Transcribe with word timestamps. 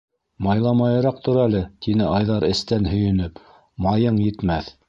-Майламайыраҡ 0.45 1.19
тор 1.27 1.37
әле...- 1.43 1.61
тине 1.87 2.09
Айҙар, 2.15 2.49
эстән 2.57 2.91
һөйөнөп,- 2.95 3.41
майың 3.89 4.23
етмәҫ! 4.27 4.77